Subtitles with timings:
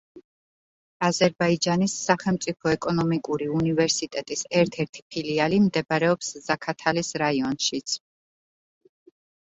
[1.07, 7.99] აზერბაიჯანის სახელმწიფო ეკონომიკური უნივერსიტეტის ერთ-ერთი ფილიალი მდებარეობს ზაქათალის რაიონშიც.